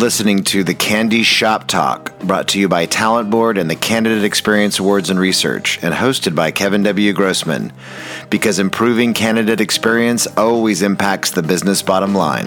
[0.00, 4.24] listening to the CandE Shop Talk, brought to you by Talent Board and the Candidate
[4.24, 7.12] Experience Awards and Research, and hosted by Kevin W.
[7.12, 7.70] Grossman,
[8.30, 12.46] because improving candidate experience always impacts the business bottom line.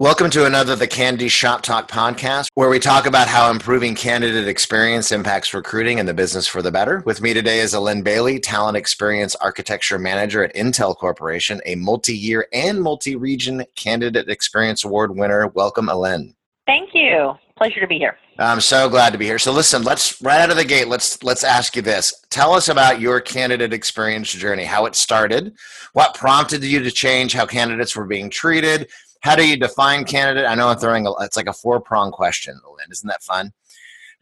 [0.00, 4.46] Welcome to another The CandE Shop Talk podcast, where we talk about how improving candidate
[4.46, 7.02] experience impacts recruiting and the business for the better.
[7.04, 12.16] With me today is Allyn Bailey, Talent Experience Architecture Manager at Intel Corporation, a multi
[12.16, 15.48] year and multi region Candidate Experience Award winner.
[15.48, 16.32] Welcome, Allyn.
[16.64, 17.34] Thank you.
[17.56, 18.16] Pleasure to be here.
[18.38, 19.40] I'm so glad to be here.
[19.40, 22.24] So listen, let's right out of the gate, let's let's ask you this.
[22.30, 25.56] Tell us about your candidate experience journey, how it started,
[25.92, 28.88] what prompted you to change how candidates were being treated,
[29.20, 30.46] how do you define candidate?
[30.46, 32.90] I know I'm throwing a, it's like a four prong question, Lynn.
[32.90, 33.52] Isn't that fun?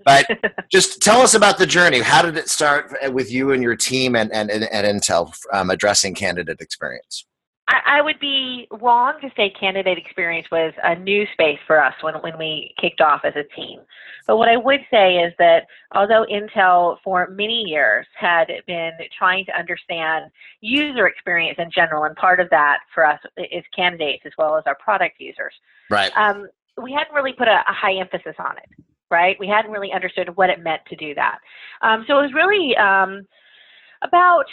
[0.05, 0.27] But
[0.71, 2.01] just tell us about the journey.
[2.01, 6.15] How did it start with you and your team and, and, and, Intel um, addressing
[6.15, 7.27] candidate experience?
[7.69, 12.15] I, would be wrong to say candidate experience was a new space for us when,
[12.17, 13.81] when we kicked off as a team.
[14.27, 19.45] But what I would say is that although Intel for many years had been trying
[19.47, 24.33] to understand user experience in general, and part of that for us is candidates as
[24.39, 25.55] well as our product users.
[25.91, 26.13] Right.
[26.17, 26.49] Um,
[26.81, 29.37] we hadn't really put a, a, high emphasis on it, right?
[29.41, 31.39] We hadn't really understood what it meant to do that.
[31.83, 33.27] Um, so it was really um,
[34.03, 34.45] about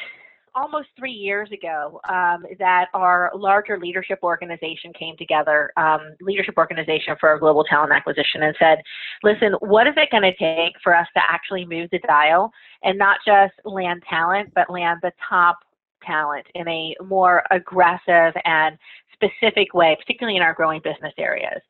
[0.56, 7.16] almost three years ago um, that our larger leadership organization came together, um, leadership organization
[7.20, 8.80] for global talent acquisition, and said,
[9.24, 12.52] listen, what is it going to take for us to actually move the dial
[12.84, 15.60] and not just land talent, but land the top
[16.06, 18.78] talent in a more aggressive and
[19.14, 21.62] specific way, particularly in our growing business areas.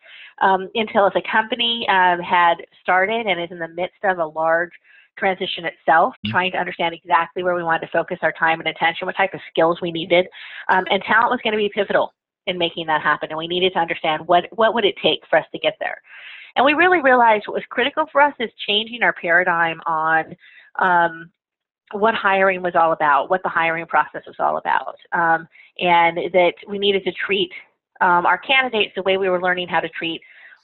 [0.42, 4.26] Um, Intel as a company um, had started and is in the midst of a
[4.26, 4.72] large
[5.18, 6.32] transition itself, mm-hmm.
[6.32, 9.34] trying to understand exactly where we wanted to focus our time and attention, what type
[9.34, 10.26] of skills we needed.
[10.70, 12.14] Um, and talent was going to be pivotal
[12.48, 13.30] in making that happen.
[13.30, 16.02] And we needed to understand what, what would it take for us to get there.
[16.56, 20.36] And we really realized what was critical for us is changing our paradigm on
[20.80, 21.32] um,
[21.94, 25.48] what hiring was all about, what the hiring process was all about, um,
[25.80, 27.52] and that we needed to treat
[28.02, 30.22] um, our candidates the way we were learning how to treat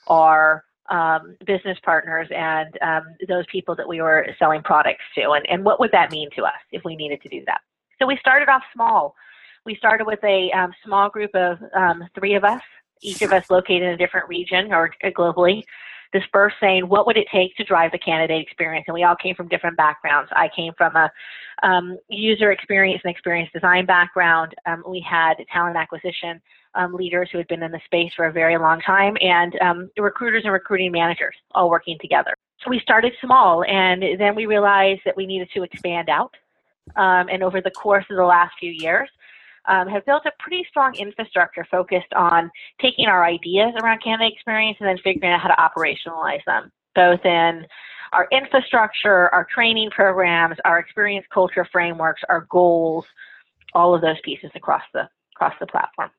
[0.08, 5.48] our um, business partners and um, those people that we were selling products to, and,
[5.48, 7.60] and what would that mean to us if we needed to do that?
[8.00, 9.14] So we started off small.
[9.64, 12.62] We started with a um, small group of um, three of us,
[13.02, 15.10] each of us located in a different region or uh,
[16.12, 18.84] globally, dispersed saying, what would it take to drive the candidate experience?
[18.88, 20.30] And we all came from different backgrounds.
[20.34, 21.10] I came from a
[21.62, 24.54] um, user experience and experience design background.
[24.66, 26.40] Um, we had talent acquisition
[26.74, 29.90] um, leaders who had been in the space for a very long time, and um,
[29.98, 32.34] recruiters and recruiting managers all working together.
[32.62, 36.34] So we started small, and then we realized that we needed to expand out.
[36.96, 39.08] Um, and over the course of the last few years,
[39.70, 42.50] um, have built a pretty strong infrastructure focused on
[42.82, 47.24] taking our ideas around candidate experience and then figuring out how to operationalize them, both
[47.24, 47.64] in
[48.12, 53.04] our infrastructure, our training programs, our experience culture frameworks, our goals,
[53.72, 56.10] all of those pieces across the across the platform.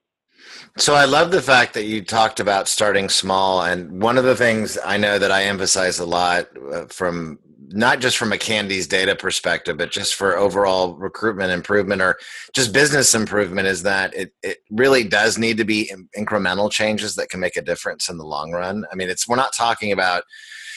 [0.77, 4.35] So I love the fact that you talked about starting small, and one of the
[4.35, 7.37] things I know that I emphasize a lot uh, from
[7.71, 12.17] not just from a CandE's data perspective, but just for overall recruitment improvement or
[12.53, 17.29] just business improvement is that it, it really does need to be incremental changes that
[17.29, 18.85] can make a difference in the long run.
[18.91, 20.23] I mean, it's, we're not talking about,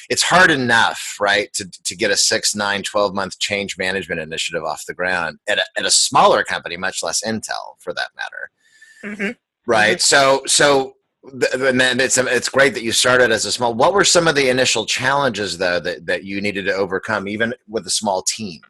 [0.08, 4.62] it's hard enough, right, to, to get a six, nine, 12 month change management initiative
[4.62, 8.50] off the ground at a, at a smaller company, much less Intel for that matter.
[9.04, 9.32] Mm-hmm
[9.66, 10.00] right?
[10.00, 10.93] So so
[11.32, 13.74] and then it's it's great that you started as a small.
[13.74, 17.54] What were some of the initial challenges though that that you needed to overcome, even
[17.68, 18.60] with a small team?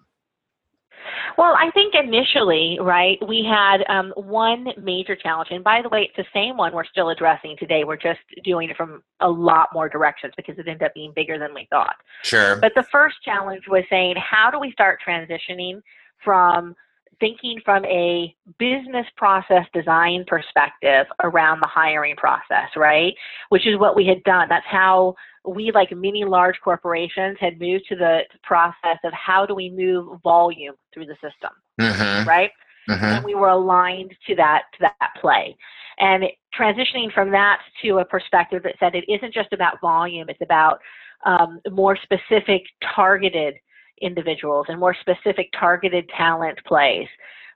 [1.37, 6.03] Well, I think initially, right, we had um, one major challenge, and by the way,
[6.03, 7.83] it's the same one we're still addressing today.
[7.83, 11.37] We're just doing it from a lot more directions because it ended up being bigger
[11.39, 11.97] than we thought.
[12.23, 12.57] Sure.
[12.57, 15.81] But the first challenge was saying, how do we start transitioning
[16.23, 16.77] from
[17.21, 23.15] thinking from a business process design perspective around the hiring process, right?
[23.49, 24.49] Which is what we had done.
[24.49, 25.15] That's how
[25.47, 30.21] we, like many large corporations, had moved to the process of how do we move
[30.23, 31.51] volume through the system,
[31.81, 32.29] mm-hmm.
[32.29, 32.51] right?
[32.89, 33.05] Mm-hmm.
[33.05, 35.57] And we were aligned to that to that play,
[35.99, 36.25] and
[36.59, 40.81] transitioning from that to a perspective that said it isn't just about volume; it's about
[41.25, 42.63] um, more specific,
[42.95, 43.55] targeted
[44.01, 47.09] individuals and more specific targeted talent plays.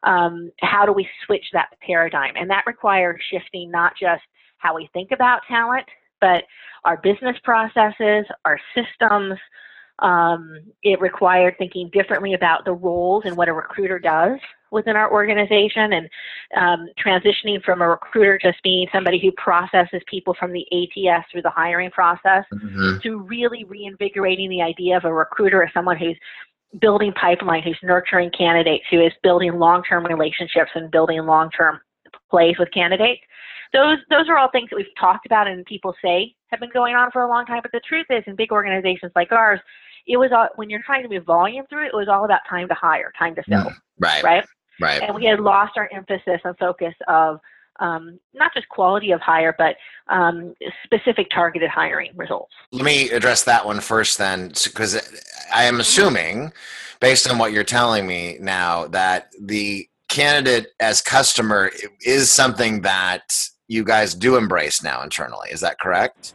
[0.02, 2.34] Um, how do we switch that paradigm?
[2.36, 4.22] And that requires shifting not just
[4.58, 5.86] how we think about talent,
[6.20, 6.44] but
[6.84, 9.38] our business processes, our systems.
[10.00, 14.38] Um, it required thinking differently about the roles and what a recruiter does,
[14.70, 16.08] within our organization and
[16.56, 21.42] um, transitioning from a recruiter just being somebody who processes people from the ATS through
[21.42, 22.98] the hiring process mm-hmm.
[23.02, 26.16] to really reinvigorating the idea of a recruiter as someone who's
[26.80, 31.80] building pipeline, who's nurturing candidates, who is building long-term relationships and building long-term
[32.30, 33.22] plays with candidates.
[33.72, 36.94] Those those are all things that we've talked about and people say have been going
[36.94, 37.60] on for a long time.
[37.62, 39.60] But the truth is, in big organizations like ours,
[40.06, 42.40] it was all, when you're trying to move volume through it, it was all about
[42.48, 43.64] time to hire, time to fill.
[43.64, 44.24] Mm, right.
[44.24, 44.44] Right.
[44.80, 45.02] Right.
[45.02, 47.40] And we had lost our emphasis and focus of
[47.80, 49.76] um, not just quality of hire, but
[50.08, 50.54] um,
[50.84, 52.52] specific targeted hiring results.
[52.72, 55.22] Let me address that one first, then, because
[55.54, 56.52] I am assuming,
[57.00, 61.70] based on what you're telling me now, that the candidate as customer
[62.00, 63.32] is something that
[63.68, 65.50] you guys do embrace now internally.
[65.50, 66.34] Is that correct?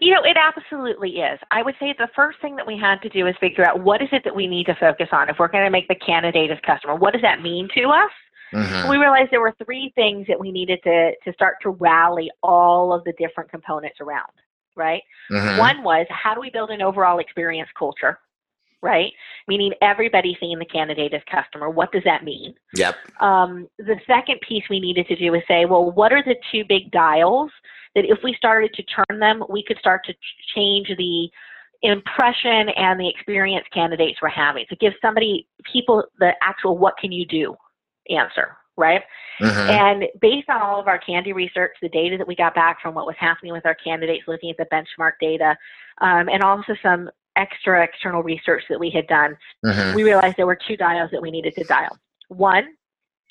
[0.00, 1.38] You know, it absolutely is.
[1.50, 4.02] I would say the first thing that we had to do is figure out what
[4.02, 6.50] is it that we need to focus on if we're going to make the candidate
[6.50, 6.94] as customer.
[6.94, 8.10] What does that mean to us?
[8.52, 8.88] Mm-hmm.
[8.88, 12.92] We realized there were three things that we needed to to start to rally all
[12.92, 14.30] of the different components around.
[14.76, 15.02] Right.
[15.30, 15.58] Mm-hmm.
[15.58, 18.18] One was how do we build an overall experience culture?
[18.82, 19.12] Right.
[19.48, 21.70] Meaning everybody seeing the candidate as customer.
[21.70, 22.54] What does that mean?
[22.76, 22.94] Yep.
[23.20, 26.64] Um, the second piece we needed to do is say, well, what are the two
[26.68, 27.50] big dials
[27.94, 30.14] that if we started to turn them, we could start to
[30.54, 31.28] change the
[31.82, 34.64] impression and the experience candidates were having.
[34.68, 37.54] So give somebody, people, the actual what can you do
[38.10, 39.02] answer, right?
[39.40, 39.70] Mm-hmm.
[39.70, 42.94] And based on all of our CandE research, the data that we got back from
[42.94, 45.56] what was happening with our candidates, looking at the benchmark data,
[46.00, 49.94] um, and also some extra external research that we had done, mm-hmm.
[49.94, 51.96] we realized there were two dials that we needed to dial.
[52.28, 52.64] One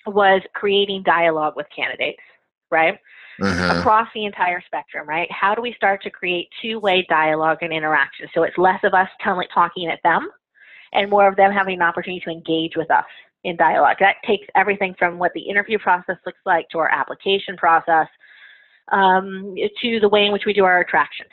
[0.06, 2.20] was creating dialogue with candidates,
[2.70, 3.00] right?
[3.42, 3.80] Mm-hmm.
[3.80, 5.28] Across the entire spectrum, right?
[5.32, 8.28] How do we start to create two way dialogue and interaction?
[8.34, 10.30] So it's less of us telling, talking at them
[10.94, 13.06] and more of them having an opportunity to engage with us
[13.44, 13.98] in dialogue.
[14.00, 18.08] That takes everything from what the interview process looks like to our application process
[18.92, 21.26] um, to the way in which we do our attraction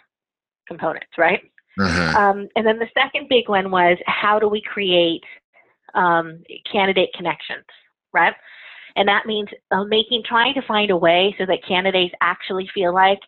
[0.66, 1.42] components, right?
[1.78, 2.16] Mm-hmm.
[2.16, 5.22] Um, and then the second big one was how do we create
[5.94, 7.64] um, candidate connections,
[8.12, 8.34] right?
[8.96, 12.94] And that means uh, making, trying to find a way so that candidates actually feel
[12.94, 13.20] like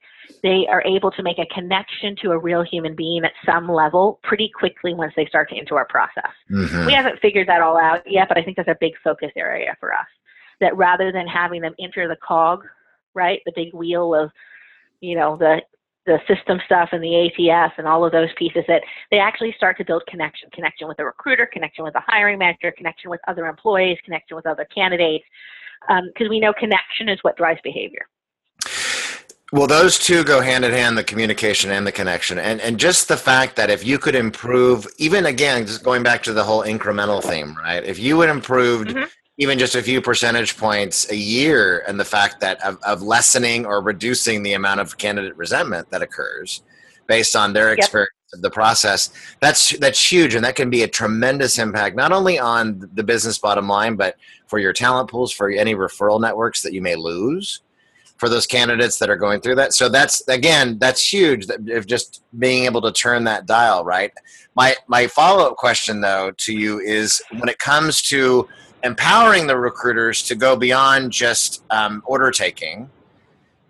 [0.43, 4.21] they are able to make a connection to a real human being at some level
[4.23, 6.31] pretty quickly once they start to enter our process.
[6.51, 6.87] Mm-hmm.
[6.87, 9.77] We haven't figured that all out yet, but I think that's a big focus area
[9.81, 10.07] for us.
[10.61, 12.65] That rather than having them enter the cog,
[13.15, 14.31] right, the big wheel of,
[15.01, 15.61] you know, the
[16.07, 19.77] the system stuff and the ATS and all of those pieces that they actually start
[19.79, 23.47] to build connection, connection with the recruiter, connection with the hiring manager, connection with other
[23.47, 25.25] employees, connection with other candidates,
[25.89, 28.07] because um, we know connection is what drives behavior.
[29.53, 32.39] Well, those two go hand in hand, the communication and the connection.
[32.39, 36.23] And, and just the fact that if you could improve, even again, just going back
[36.23, 37.85] to the whole incremental theme, right?
[37.85, 39.05] If you would improve mm-hmm.
[39.43, 43.67] Even just a few percentage points a year and the fact that of, of, lessening
[43.67, 46.63] or reducing the amount of candidate resentment that occurs
[47.09, 48.39] based on their experience yep.
[48.39, 49.11] of the process,
[49.41, 50.37] that's, that's huge.
[50.37, 54.15] And that can be a tremendous impact, not only on the business bottom line, but
[54.47, 57.63] for your talent pools, for any referral networks that you may lose
[58.23, 59.75] for those candidates that are going through that.
[59.75, 61.49] So that's again, that's huge.
[61.51, 64.13] Of just being able to turn that dial right.
[64.55, 68.49] My my follow up question though to you is when it comes to
[68.83, 72.91] empowering the recruiters to go beyond just um, order taking.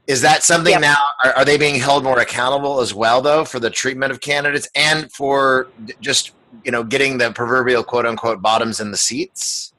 [0.06, 0.80] Is that something yep.
[0.80, 0.96] now?
[1.24, 4.68] Are, are they being held more accountable as well, though, for the treatment of candidates
[4.74, 5.68] and for
[6.00, 6.32] just
[6.64, 9.72] you know getting the proverbial quote unquote bottoms in the seats?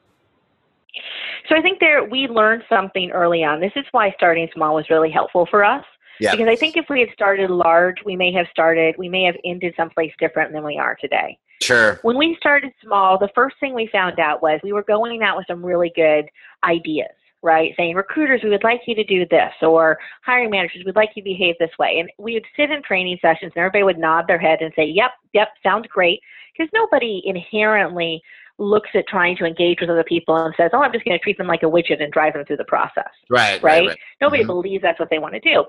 [1.48, 3.60] So I think there we learned something early on.
[3.60, 5.84] This is why starting small was really helpful for us.
[6.20, 6.32] Yeah.
[6.32, 9.36] Because I think if we had started large, we may have started, we may have
[9.44, 11.38] ended someplace different than we are today.
[11.62, 11.98] Sure.
[12.02, 15.36] When we started small, the first thing we found out was we were going out
[15.36, 16.26] with some really good
[16.62, 17.10] ideas,
[17.42, 17.72] right?
[17.76, 21.22] Saying, recruiters, we would like you to do this, or hiring managers, we'd like you
[21.22, 22.00] to behave this way.
[22.00, 24.84] And we would sit in training sessions and everybody would nod their head and say,
[24.84, 26.20] yep, yep, sounds great.
[26.56, 28.22] Because nobody inherently
[28.58, 31.22] looks at trying to engage with other people and says, "Oh, I'm just going to
[31.22, 33.60] treat them like a widget and drive them through the process." Right.
[33.62, 33.62] Right.
[33.62, 33.98] right, right.
[34.20, 34.52] Nobody mm-hmm.
[34.52, 35.64] believes that's what they want to do.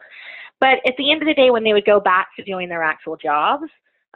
[0.59, 2.83] But at the end of the day, when they would go back to doing their
[2.83, 3.65] actual jobs,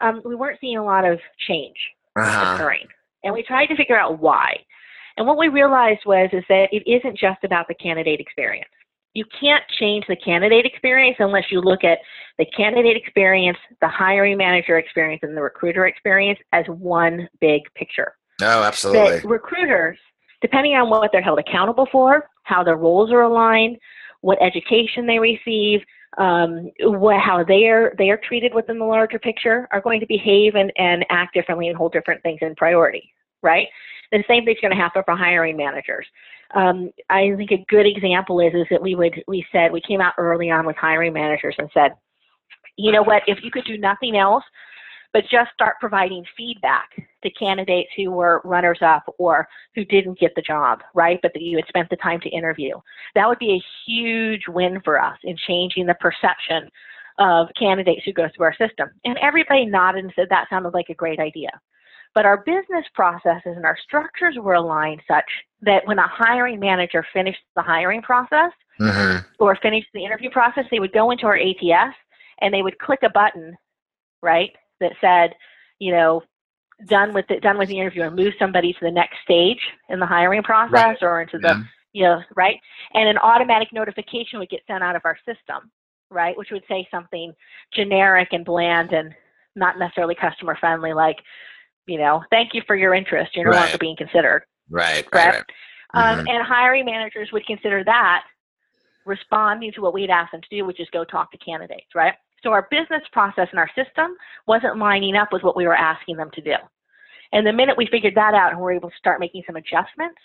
[0.01, 1.75] um, we weren't seeing a lot of change
[2.15, 2.55] uh-huh.
[2.55, 2.88] occurring,
[3.24, 4.55] and we tried to figure out why.
[5.17, 8.69] And what we realized was is that it isn't just about the candidate experience.
[9.13, 11.98] You can't change the candidate experience unless you look at
[12.38, 18.13] the candidate experience, the hiring manager experience, and the recruiter experience as one big picture.
[18.39, 19.19] No, absolutely.
[19.19, 19.98] That recruiters,
[20.41, 23.77] depending on what they're held accountable for, how their roles are aligned,
[24.22, 25.81] what education they receive,
[26.20, 26.70] um,
[27.18, 30.72] how they are they are treated within the larger picture, are going to behave and,
[30.78, 33.12] and act differently and hold different things in priority,
[33.42, 33.68] right?
[34.12, 36.06] The same thing's going to happen for hiring managers.
[36.56, 40.02] Um, I think a good example is is that we would we said we came
[40.02, 41.92] out early on with hiring managers and said,
[42.76, 44.44] you know what, if you could do nothing else
[45.13, 46.89] but just start providing feedback
[47.24, 51.20] to candidates who were runners up or who didn't get the job, right?
[51.22, 52.75] But that you had spent the time to interview.
[53.16, 56.70] That would be a huge win for us in changing the perception
[57.18, 58.89] of candidates who go through our system.
[59.04, 61.50] And everybody nodded and said that sounded like a great idea.
[62.16, 65.30] But our business processes and our structures were aligned such
[65.62, 69.20] that when a hiring manager finished the hiring process mm-hmm.
[69.39, 71.96] or finished the interview process, they would go into our ATS
[72.42, 73.56] and they would click a button,
[74.24, 75.36] right, that said,
[75.79, 76.24] you know,
[76.86, 79.59] done with it, done with the interview, and move somebody to the next stage
[79.89, 81.03] in the hiring process right.
[81.03, 81.63] or into the, yeah.
[81.93, 82.57] you know, right,
[82.93, 85.69] and an automatic notification would get sent out of our system,
[86.09, 87.33] right, which would say something
[87.74, 89.13] generic and bland and
[89.55, 91.17] not necessarily customer friendly, like,
[91.88, 93.36] you know, thank you for your interest.
[93.36, 93.63] You're no right.
[93.63, 94.43] longer being considered.
[94.69, 95.43] Right, right, right.
[95.93, 96.27] Um, mm-hmm.
[96.27, 98.24] And hiring managers would consider that
[99.05, 102.13] responding to what we'd asked them to do, which is go talk to candidates, right?
[102.43, 104.15] So our business process and our system
[104.48, 106.55] wasn't lining up with what we were asking them to do.
[107.31, 110.19] And the minute we figured that out and we're able to start making some adjustments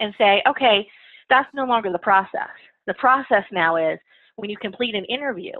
[0.00, 0.86] and say, okay,
[1.28, 2.48] that's no longer the process.
[2.86, 3.98] The process now is
[4.36, 5.52] when you complete an interview,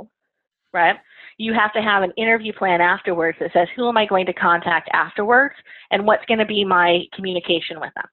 [0.72, 0.96] right?
[1.38, 4.32] You have to have an interview plan afterwards that says, who am I going to
[4.32, 5.54] contact afterwards
[5.90, 8.04] and what's going to be my communication with them,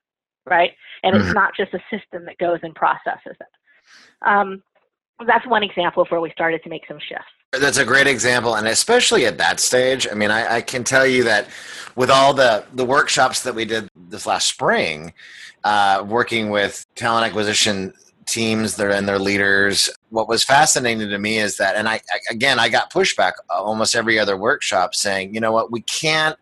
[0.45, 0.71] right?
[1.03, 1.25] And mm-hmm.
[1.25, 3.47] it's not just a system that goes and processes it.
[4.25, 4.63] Um,
[5.27, 7.25] that's one example of where we started to make some shifts.
[7.59, 10.07] That's a great example, and especially at that stage.
[10.09, 11.47] I mean, I, I, can tell you that
[11.95, 15.13] with all the the workshops that we did this last spring,
[15.63, 17.93] uh, working with talent acquisition
[18.25, 22.57] teams there and their leaders, what was fascinating to me is that, and I again,
[22.59, 26.37] I got pushback almost every other workshop saying, you know what, we can't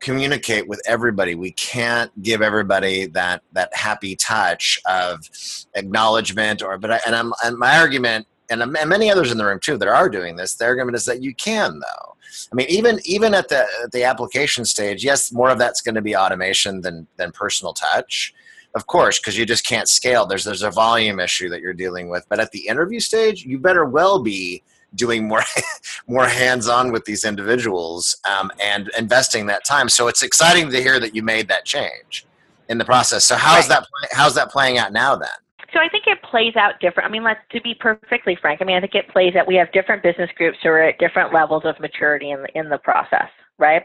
[0.00, 1.34] communicate with everybody.
[1.34, 5.28] We can't give everybody that that happy touch of
[5.74, 9.44] acknowledgement, or but I, and I'm and my argument and, and many others in the
[9.44, 12.16] room too that are doing this, their argument is that you can though.
[12.52, 15.94] I mean, even even at the at the application stage, yes, more of that's going
[15.94, 18.34] to be automation than than personal touch,
[18.74, 20.26] of course, because you just can't scale.
[20.26, 22.26] There's there's a volume issue that you're dealing with.
[22.28, 24.62] But at the interview stage, you better well be
[24.94, 25.42] doing more
[26.08, 29.88] more hands on with these individuals um, and investing that time.
[29.88, 32.26] So it's exciting to hear that you made that change
[32.68, 33.24] in the process.
[33.24, 33.80] So how's right.
[33.80, 35.28] that how's that playing out now then?
[35.72, 37.08] So I think it plays out different.
[37.08, 38.60] I mean, let's to be perfectly frank.
[38.60, 39.46] I mean, I think it plays out.
[39.46, 42.68] We have different business groups who are at different levels of maturity in the, in
[42.68, 43.82] the process, right?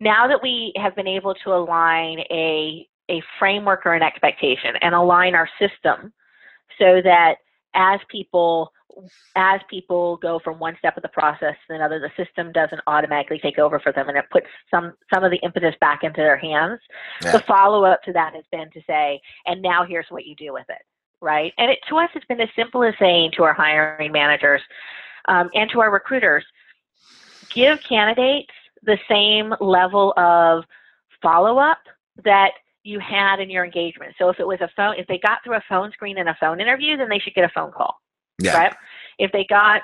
[0.00, 4.94] Now that we have been able to align a a framework or an expectation and
[4.94, 6.10] align our system
[6.78, 7.34] so that
[7.74, 8.72] as people
[9.34, 13.40] as people go from one step of the process to another, the system doesn't automatically
[13.42, 16.36] take over for them, and it puts some some of the impetus back into their
[16.36, 16.80] hands.
[17.22, 17.32] Yeah.
[17.32, 20.52] The follow up to that has been to say, and now here's what you do
[20.52, 20.82] with it
[21.24, 21.52] right?
[21.58, 24.60] And it, to us, it's been as simple as saying to our hiring managers
[25.26, 26.44] um, and to our recruiters,
[27.52, 28.52] give candidates
[28.82, 30.64] the same level of
[31.22, 31.78] follow up
[32.24, 32.52] that
[32.82, 34.14] you had in your engagement.
[34.18, 36.36] So if it was a phone, if they got through a phone screen and a
[36.38, 37.98] phone interview, then they should get a phone call,
[38.38, 38.56] yeah.
[38.56, 38.74] right?
[39.18, 39.82] If they got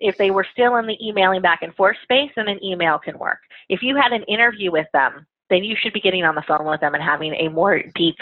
[0.00, 3.18] if they were still in the emailing back and forth space, then an email can
[3.18, 3.40] work.
[3.68, 6.66] If you had an interview with them, then you should be getting on the phone
[6.66, 8.16] with them and having a more deep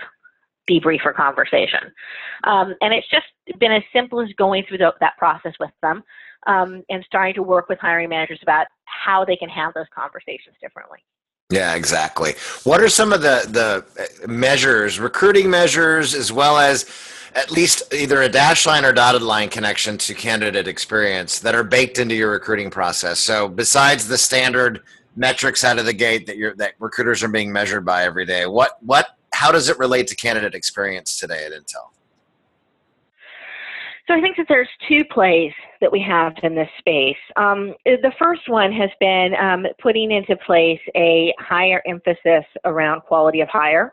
[0.68, 1.92] debrief or conversation.
[2.44, 3.26] Um, and it's just
[3.58, 6.02] been as simple as going through the, that process with them
[6.46, 10.56] um, and starting to work with hiring managers about how they can have those conversations
[10.60, 10.98] differently.
[11.50, 12.34] Yeah, exactly.
[12.64, 16.86] What are some of the the measures, recruiting measures, as well as
[17.36, 21.62] at least either a dash line or dotted line connection to candidate experience that are
[21.62, 23.20] baked into your recruiting process?
[23.20, 24.82] So, besides the standard
[25.14, 28.46] metrics out of the gate that you're that recruiters are being measured by every day,
[28.46, 31.90] what what how does it relate to candidate experience today at Intel?
[34.08, 35.52] So I think that there's two plays
[35.82, 37.16] that we have in this space.
[37.36, 43.42] Um, the first one has been um, putting into place a higher emphasis around quality
[43.42, 43.92] of hire,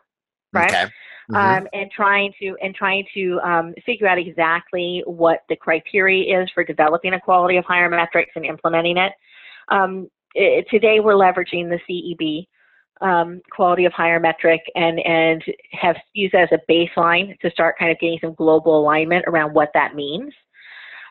[0.54, 0.70] right?
[0.70, 0.84] Okay.
[1.30, 1.36] Mm-hmm.
[1.36, 6.50] Um, and trying to and trying to um, figure out exactly what the criteria is
[6.54, 9.12] for developing a quality of hire metrics and implementing it.
[9.68, 12.46] Um, it today, we're leveraging the CEB
[13.00, 17.90] um, quality of hire metric and, and have used as a baseline to start kind
[17.90, 20.32] of getting some global alignment around what that means.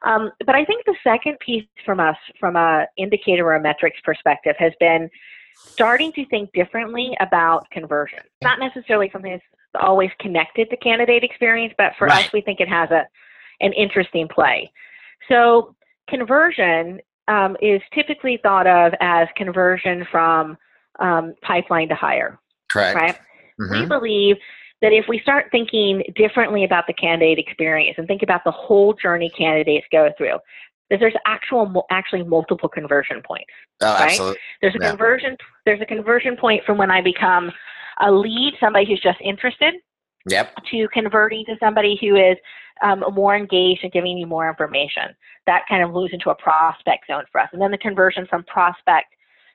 [0.05, 3.99] Um, but I think the second piece from us, from a indicator or a metrics
[4.03, 5.09] perspective, has been
[5.55, 8.19] starting to think differently about conversion.
[8.41, 9.43] Not necessarily something that's
[9.83, 12.25] always connected to candidate experience, but for right.
[12.25, 13.07] us, we think it has a
[13.61, 14.71] an interesting play.
[15.29, 15.75] So
[16.09, 20.57] conversion um, is typically thought of as conversion from
[21.00, 22.39] um, pipeline to hire.
[22.71, 22.95] Correct.
[22.95, 23.19] Right.
[23.59, 23.81] Mm-hmm.
[23.81, 24.35] We believe
[24.81, 28.93] that if we start thinking differently about the candidate experience and think about the whole
[28.93, 30.38] journey candidates go through,
[30.89, 33.50] that there's actual actually multiple conversion points.
[33.81, 34.12] Oh, right?
[34.12, 34.39] absolutely.
[34.62, 34.89] There's a yeah.
[34.89, 37.51] conversion there's a conversion point from when I become
[38.01, 39.75] a lead, somebody who's just interested,
[40.27, 40.53] yep.
[40.71, 42.38] to converting to somebody who is
[42.83, 45.15] um, more engaged and giving you more information.
[45.45, 47.50] That kind of moves into a prospect zone for us.
[47.53, 49.07] And then the conversion from prospect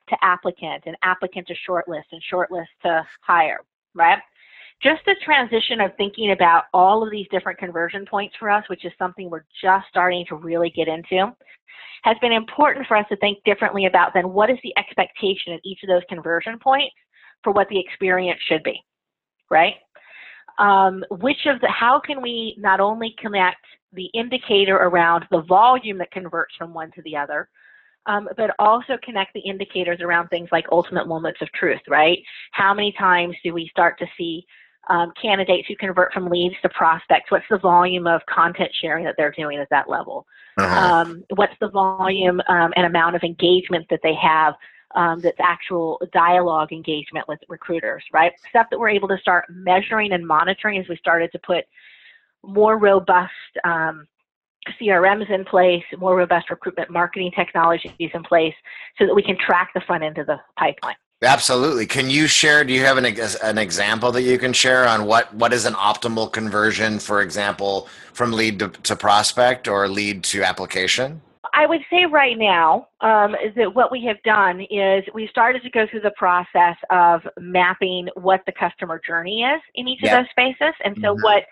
[0.09, 3.59] to applicant and applicant to shortlist and shortlist to hire,
[3.93, 4.19] right?
[4.81, 8.85] Just the transition of thinking about all of these different conversion points for us, which
[8.85, 11.33] is something we're just starting to really get into,
[12.03, 15.59] has been important for us to think differently about then what is the expectation at
[15.65, 16.95] each of those conversion points
[17.43, 18.81] for what the experience should be,
[19.49, 19.75] right?
[20.59, 25.97] Um, which of the, how can we not only connect the indicator around the volume
[25.97, 27.49] that converts from one to the other,
[28.09, 32.17] um, but also connect the indicators around things like ultimate moments of truth, right?
[32.51, 34.45] How many times do we start to see
[34.89, 37.29] um, candidates who convert from leads to prospects?
[37.29, 40.25] What's the volume of content sharing that they're doing at that level?
[40.57, 40.75] Uh-huh.
[40.75, 44.55] Um, what's the volume um, and amount of engagement that they have
[44.95, 48.31] um, that's actual dialogue engagement with recruiters, right?
[48.49, 51.63] Stuff that we're able to start measuring and monitoring as we started to put
[52.43, 53.31] more robust
[53.63, 54.07] um,
[54.79, 58.53] CRMs in place, more robust recruitment marketing technologies in place
[58.97, 60.95] so that we can track the front end of the pipeline.
[61.21, 61.85] Absolutely.
[61.85, 62.63] Can you share?
[62.63, 63.05] Do you have an,
[63.43, 67.89] an example that you can share on what, what is an optimal conversion, for example,
[68.13, 71.21] from lead to, to prospect or lead to application?
[71.53, 75.61] I would say right now um, is that what we have done is we started
[75.63, 80.13] to go through the process of mapping what the customer journey is in each yep.
[80.13, 81.23] of those spaces, and so mm-hmm.
[81.23, 81.43] what.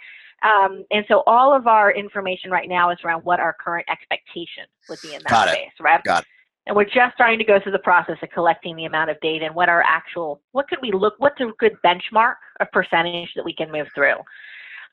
[0.43, 4.65] Um, and so all of our information right now is around what our current expectation
[4.87, 5.83] would be in that Got space, it.
[5.83, 6.03] right?
[6.03, 6.27] Got it.
[6.67, 9.45] And we're just starting to go through the process of collecting the amount of data
[9.45, 13.45] and what our actual, what could we look, what's a good benchmark of percentage that
[13.45, 14.15] we can move through.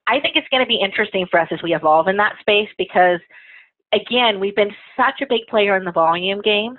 [0.07, 2.69] I think it's going to be interesting for us as we evolve in that space
[2.79, 3.19] because
[3.93, 6.79] again, we've been such a big player in the volume game.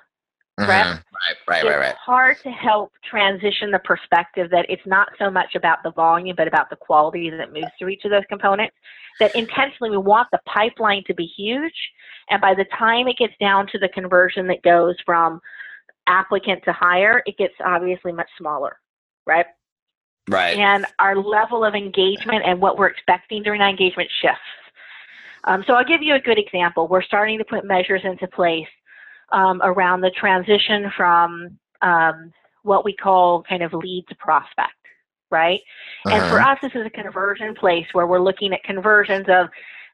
[0.60, 0.70] Mm-hmm.
[0.70, 1.02] Right,
[1.50, 1.90] right, right, right.
[1.90, 6.36] It's hard to help transition the perspective that it's not so much about the volume,
[6.36, 8.76] but about the quality that moves through each of those components.
[9.20, 11.74] That intentionally we want the pipeline to be huge,
[12.30, 15.42] and by the time it gets down to the conversion that goes from
[16.08, 18.78] applicant to hire, it gets obviously much smaller,
[19.26, 19.46] right?
[20.30, 20.58] Right.
[20.58, 24.40] And our level of engagement and what we're expecting during that engagement shifts.
[25.44, 26.88] Um, so I'll give you a good example.
[26.88, 28.68] We're starting to put measures into place
[29.32, 32.32] um, around the transition from um,
[32.64, 34.74] what we call kind of lead to prospect,
[35.30, 35.62] right?
[36.06, 36.16] Uh-huh.
[36.16, 36.52] And for uh-huh.
[36.52, 39.48] us, this is a conversion place where we're looking at conversions of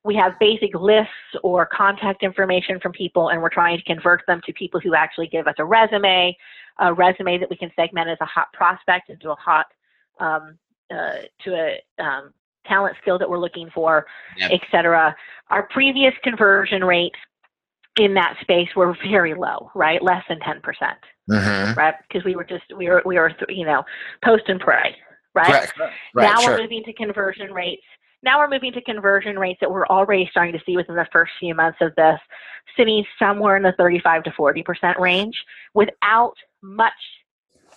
[0.04, 1.12] we have basic lists
[1.44, 5.28] or contact information from people, and we're trying to convert them to people who actually
[5.28, 6.36] give us a resume,
[6.80, 9.68] a resume that we can segment as a hot prospect into a hot
[10.20, 10.58] um,
[10.92, 12.34] uh, to a um,
[12.66, 14.06] talent skill that we're looking for,
[14.38, 14.52] yep.
[14.52, 15.16] et cetera.
[15.50, 17.18] Our previous conversion rates
[18.00, 20.02] in that space were very low, right?
[20.02, 20.98] Less than 10%, percent
[21.30, 21.78] mm-hmm.
[21.78, 21.96] right?
[22.08, 23.84] Because we were just, we were, we were, you know,
[24.24, 24.96] post and pray,
[25.34, 25.70] right?
[25.80, 26.52] right now sure.
[26.52, 27.84] we're moving to conversion rates.
[28.24, 31.32] Now we're moving to conversion rates that we're already starting to see within the first
[31.40, 32.20] few months of this,
[32.78, 35.36] sitting somewhere in the 35 to 40% range
[35.74, 36.94] without much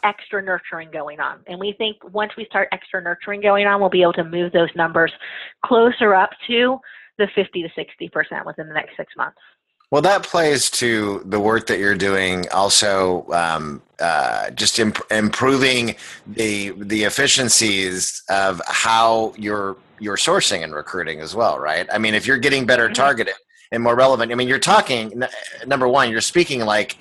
[0.04, 1.40] extra nurturing going on.
[1.46, 4.52] And we think once we start extra nurturing going on, we'll be able to move
[4.52, 5.12] those numbers
[5.64, 6.78] closer up to
[7.16, 9.38] the 50 to 60% within the next six months.
[9.90, 12.48] Well, that plays to the work that you're doing.
[12.50, 15.94] Also, um, uh, just imp- improving
[16.26, 21.86] the the efficiencies of how you're you're sourcing and recruiting as well, right?
[21.92, 22.94] I mean, if you're getting better mm-hmm.
[22.94, 23.34] targeted
[23.70, 25.22] and more relevant, I mean, you're talking.
[25.66, 26.96] Number one, you're speaking like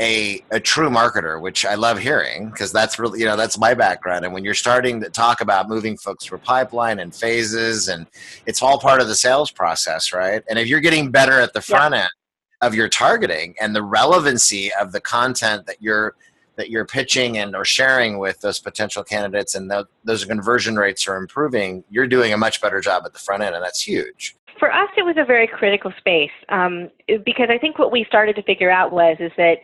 [0.00, 3.74] a, a true marketer, which I love hearing because that's really, you know, that's my
[3.74, 4.24] background.
[4.24, 8.06] And when you're starting to talk about moving folks through pipeline and phases, and
[8.46, 10.42] it's all part of the sales process, right?
[10.48, 12.02] And if you're getting better at the front yeah.
[12.02, 12.10] end
[12.60, 16.14] of your targeting and the relevancy of the content that you're
[16.56, 21.06] that you're pitching and or sharing with those potential candidates and the, those conversion rates
[21.06, 24.36] are improving you're doing a much better job at the front end and that's huge
[24.58, 26.90] for us it was a very critical space um,
[27.24, 29.58] because i think what we started to figure out was is that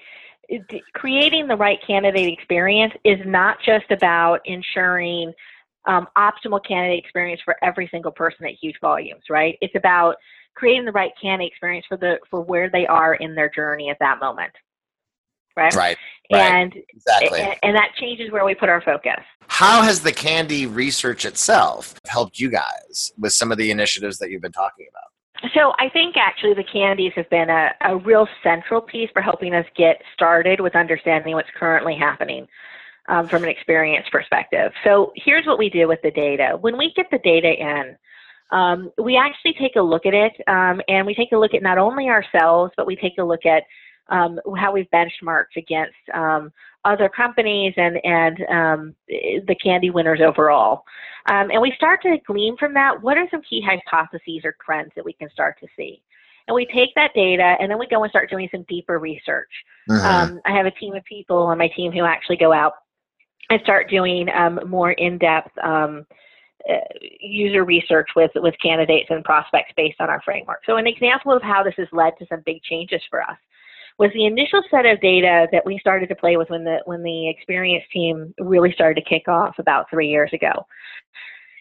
[0.95, 5.33] creating the right candidate experience is not just about ensuring
[5.87, 9.59] um, optimal candidate experience for every single person at huge volumes, right?
[9.61, 10.17] It's about
[10.55, 13.99] creating the right candidate experience for the for where they are in their journey at
[14.01, 14.53] that moment,
[15.57, 15.75] right?
[15.75, 15.97] Right.
[16.31, 17.41] And exactly.
[17.41, 19.23] And, and that changes where we put our focus.
[19.49, 24.31] How has the CandE research itself helped you guys with some of the initiatives that
[24.31, 25.53] you've been talking about?
[25.55, 29.55] So I think actually the CandEs have been a, a real central piece for helping
[29.55, 32.47] us get started with understanding what's currently happening.
[33.09, 34.73] um, from an experience perspective.
[34.83, 36.57] So here's what we do with the data.
[36.61, 37.97] When we get the data in,
[38.51, 41.63] um, we actually take a look at it um, and we take a look at
[41.63, 43.63] not only ourselves, but we take a look at
[44.09, 46.53] um, how we've benchmarked against um,
[46.85, 50.85] other companies and, and um, the CandE winners overall.
[51.27, 54.93] Um, and we start to glean from that what are some key hypotheses or trends
[54.95, 56.03] that we can start to see.
[56.47, 59.49] And we take that data and then we go and start doing some deeper research.
[59.89, 60.37] Mm-hmm.
[60.45, 62.75] I have a team of people on my team who actually go out
[63.49, 64.29] and start doing
[64.67, 65.53] more in depth
[67.21, 70.61] user research with with candidates and prospects based on our framework.
[70.67, 73.37] So an example of how this has led to some big changes for us
[73.99, 77.03] was the initial set of data that we started to play with when the when
[77.03, 80.53] the experience team really started to kick off about three years ago.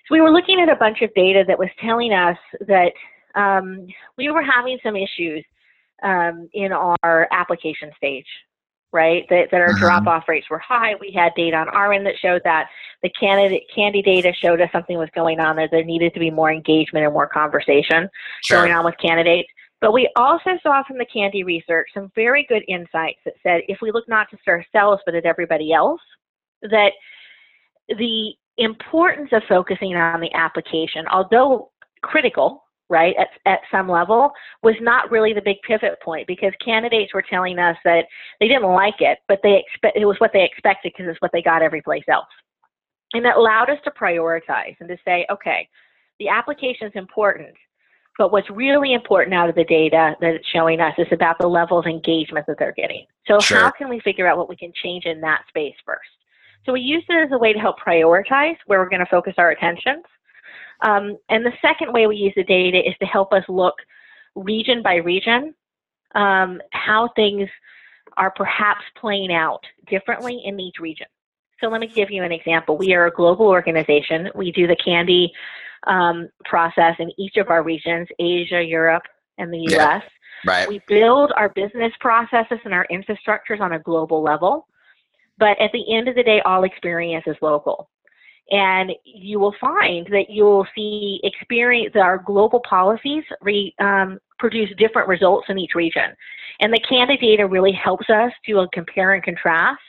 [0.08, 2.38] So we were looking at a bunch of data that was telling us
[2.68, 2.92] that
[3.36, 3.88] um,
[4.18, 5.46] we were having some issues
[6.04, 8.28] um, in our application stage
[8.94, 9.26] right?
[9.30, 9.80] That, that our mm-hmm.
[9.80, 10.94] drop off rates were high.
[11.02, 12.68] We had data on our end that showed that.
[13.02, 15.68] The candidate CandE data showed us something was going on there.
[15.70, 18.08] There needed to be more engagement and more conversation
[18.44, 18.60] sure.
[18.60, 19.50] going on with candidates.
[19.82, 23.80] But we also saw from the CandE research some very good insights that said if
[23.82, 26.00] we look not just at ourselves but at everybody else,
[26.62, 26.94] that
[27.90, 32.63] the importance of focusing on the application, although critical,
[32.94, 37.24] right, at, at some level, was not really the big pivot point because candidates were
[37.28, 38.06] telling us that
[38.40, 41.32] they didn't like it, but they expect it was what they expected because it's what
[41.34, 42.28] they got every place else.
[43.14, 45.68] And that allowed us to prioritize and to say, okay,
[46.20, 47.54] the application is important,
[48.18, 51.48] but what's really important out of the data that it's showing us is about the
[51.48, 53.06] level of engagement that they're getting.
[53.28, 53.60] So sure.
[53.60, 56.10] how can we figure out what we can change in that space first?
[56.66, 59.34] So we use it as a way to help prioritize where we're going to focus
[59.38, 60.06] our attentions
[60.84, 63.76] um, and the second way we use the data is to help us look
[64.36, 65.54] region by region
[66.16, 67.50] um, how things
[68.18, 71.08] are perhaps playing out differently in each region.
[71.60, 72.78] So let me give you an example.
[72.78, 74.30] We are a global organization.
[74.36, 75.32] We do the CandE
[75.88, 79.04] um, process in each of our regions, Asia, Europe,
[79.38, 79.72] and the US.
[79.72, 80.02] Yeah,
[80.46, 80.68] right.
[80.68, 84.68] We build our business processes and our infrastructures on a global level.
[85.40, 87.90] But at the end of the day, all experience is local
[88.52, 95.08] and you will find that you'll see experience our global policies re, um, produce different
[95.08, 96.16] results in each region.
[96.60, 99.82] And the candidate data really helps us to uh, compare and contrast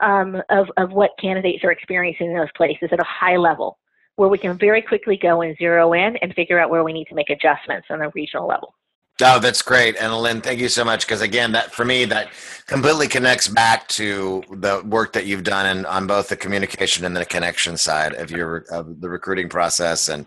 [0.00, 3.78] um, of, of what candidates are experiencing in those places at a high level
[4.16, 7.06] where we can very quickly go and zero in and figure out where we need
[7.06, 8.74] to make adjustments on a regional level
[9.22, 9.96] Oh, that's great.
[9.96, 11.06] And Lynn, thank you so much.
[11.06, 12.30] Because again, that for me, that
[12.66, 17.16] completely connects back to the work that you've done in, on both the communication and
[17.16, 20.26] the connection side of your of the recruiting process and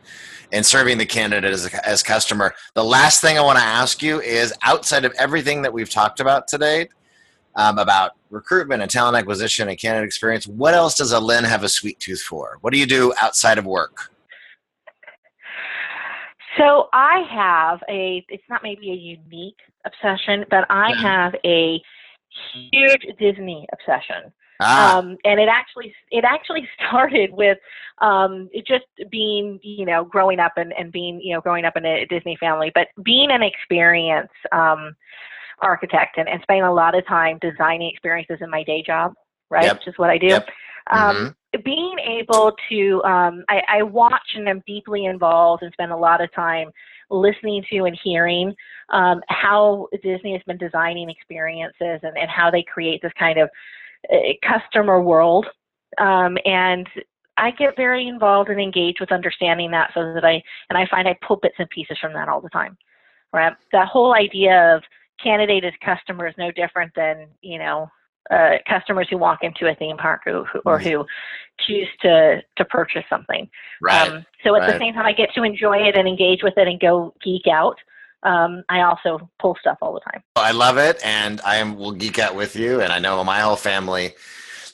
[0.52, 2.54] and serving the candidate as a, as customer.
[2.76, 6.20] The last thing I want to ask you is outside of everything that we've talked
[6.20, 6.90] about today
[7.56, 11.64] um, about recruitment and talent acquisition and candidate experience, what else does a Lynn have
[11.64, 12.58] a sweet tooth for?
[12.62, 14.13] What do you do outside of work?
[16.58, 21.82] So I have a, it's not maybe a unique obsession, but I have a
[22.54, 24.32] huge Disney obsession.
[24.60, 24.98] Ah.
[24.98, 27.58] Um, and it actually it actually started with
[28.02, 31.76] um, it just being you know growing up and, and being you know growing up
[31.76, 34.96] in a Disney family, but being an experience um,
[35.62, 39.14] architect and, and spending a lot of time designing experiences in my day job,
[39.50, 39.66] right?
[39.66, 39.74] Yep.
[39.74, 40.28] Which is what I do.
[40.28, 40.50] Yep.
[40.92, 41.28] Um, mm-hmm
[41.64, 46.22] being able to, um, I, I watch and I'm deeply involved and spend a lot
[46.22, 46.72] of time
[47.10, 48.56] listening to and hearing
[48.90, 53.50] um, how Disney has been designing experiences and, and how they create this kind of
[54.12, 55.46] uh, customer world.
[56.00, 56.88] Um, and
[57.38, 61.08] I get very involved and engaged with understanding that so that I, and I find
[61.08, 62.78] I pull bits and pieces from that all the time.
[63.32, 63.54] Right?
[63.72, 64.84] That whole idea of
[65.22, 67.90] candidate as customer is no different than, you know,
[68.32, 70.90] uh, customers who walk into a theme park or, or mm-hmm.
[70.90, 71.06] who
[71.68, 73.50] choose to to purchase something.
[73.82, 74.10] Right.
[74.10, 74.74] Um, so at right.
[74.74, 77.48] the same time, I get to enjoy it and engage with it and go geek
[77.48, 77.78] out.
[78.24, 80.24] Um, I also pull stuff all the time.
[80.36, 82.82] I love it, and I am will geek out with you.
[82.82, 84.14] And I know my whole family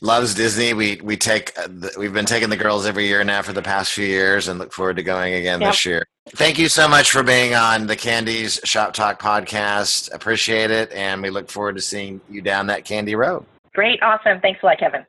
[0.02, 0.74] loves Disney.
[0.74, 3.94] We we take uh, we've been taking the girls every year now for the past
[3.94, 5.72] few years, and look forward to going again yep.
[5.72, 6.06] this year.
[6.30, 10.14] Thank you so much for being on the CandEs Shop Talk podcast.
[10.14, 13.46] Appreciate it, and we look forward to seeing you down that candy road.
[13.74, 14.40] Great, awesome.
[14.40, 15.06] Thanks a lot, Kevin.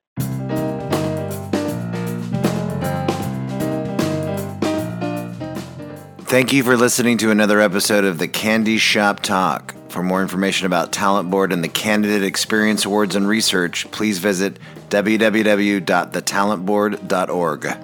[6.30, 9.74] Thank you for listening to another episode of the CandE Shop Talk.
[9.90, 14.60] For more information about Talent Board and the Candidate Experience Awards and research, please visit
[14.88, 17.76] www.thetalentboard.org.